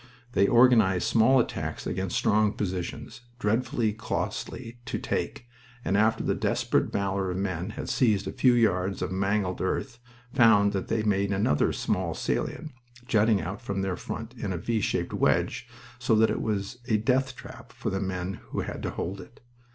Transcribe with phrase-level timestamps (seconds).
[0.31, 5.45] They organized small attacks against strong positions, dreadfully costly to take,
[5.85, 9.99] and after the desperate valor of men had seized a few yards of mangled earth,
[10.33, 12.71] found that they had made another small salient,
[13.05, 15.67] jutting out from their front in a V shaped wedge,
[15.99, 19.39] so that it was a death trap for the men who had to hold it.